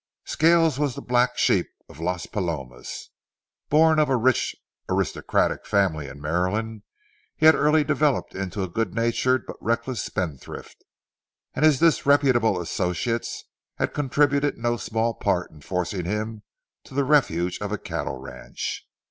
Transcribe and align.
Scales 0.25 0.79
was 0.79 0.95
the 0.95 1.01
black 1.03 1.37
sheep 1.37 1.67
of 1.87 1.99
Las 1.99 2.25
Palomas. 2.25 3.11
Born 3.69 3.99
of 3.99 4.09
a 4.09 4.15
rich, 4.15 4.55
aristocratic 4.89 5.67
family 5.67 6.07
in 6.07 6.19
Maryland, 6.19 6.81
he 7.35 7.45
had 7.45 7.53
early 7.53 7.83
developed 7.83 8.33
into 8.33 8.63
a 8.63 8.67
good 8.67 8.95
natured 8.95 9.45
but 9.45 9.57
reckless 9.61 10.03
spendthrift, 10.03 10.83
and 11.53 11.63
his 11.63 11.77
disreputable 11.77 12.59
associates 12.59 13.43
had 13.75 13.93
contributed 13.93 14.57
no 14.57 14.75
small 14.75 15.13
part 15.13 15.51
in 15.51 15.61
forcing 15.61 16.05
him 16.05 16.41
to 16.83 16.95
the 16.95 17.03
refuge 17.03 17.59
of 17.61 17.71
a 17.71 17.77
cattle 17.77 18.17
ranch. 18.17 18.87